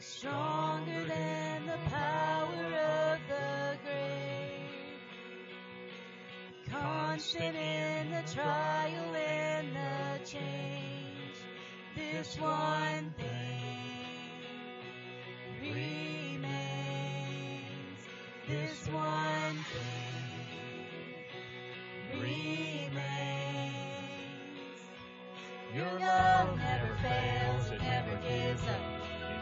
[0.00, 4.70] stronger than the power of the grave,
[6.70, 11.34] constant in the trial and the change.
[11.96, 14.38] This one thing
[15.60, 16.38] remains.
[18.46, 20.44] This one thing
[22.20, 22.92] remains.
[25.74, 28.97] Your love never fails, it never gives up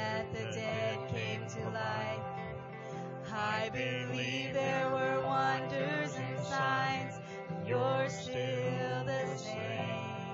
[0.00, 2.24] that the dead came to life.
[3.30, 7.14] I believe there were wonders and signs,
[7.50, 10.30] and you're still the same.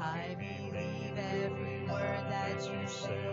[0.00, 3.30] I believe every word that you say.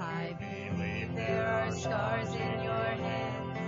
[0.00, 3.58] I believe there are scars in your hands,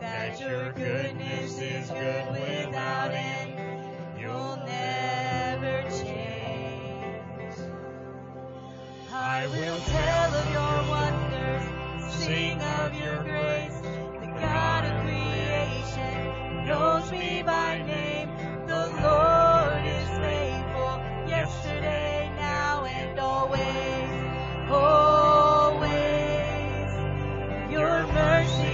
[0.00, 2.26] that your goodness is good
[27.74, 28.73] your mercy.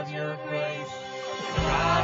[0.00, 1.99] of your grace.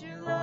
[0.00, 0.41] your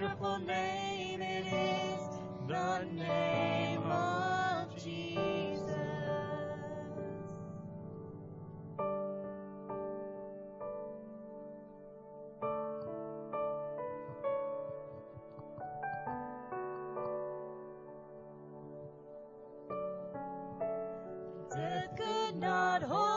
[0.00, 2.02] wonderful name it is,
[2.46, 5.66] the name of Jesus.
[21.54, 23.07] Death could not hold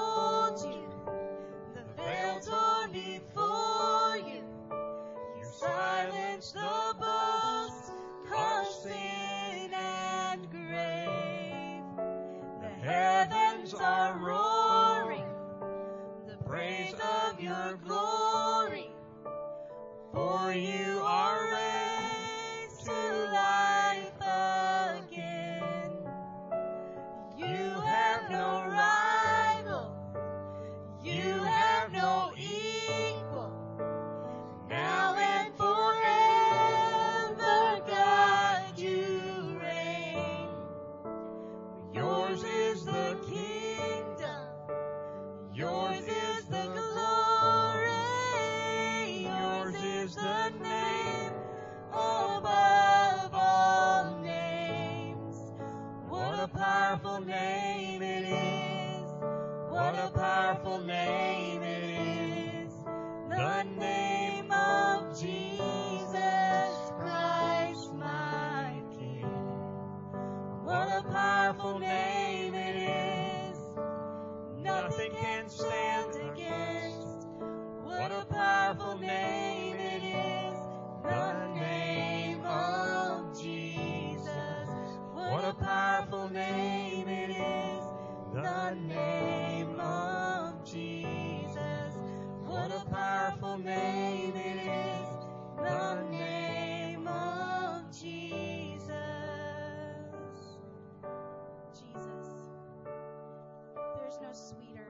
[104.49, 104.87] sweeter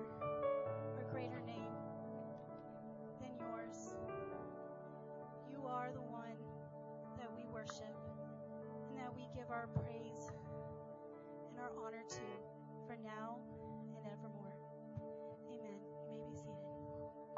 [0.95, 1.75] or greater name
[3.19, 3.95] than yours.
[5.51, 6.39] You are the one
[7.17, 7.95] that we worship
[8.87, 10.31] and that we give our praise
[11.49, 12.25] and our honor to
[12.87, 13.39] for now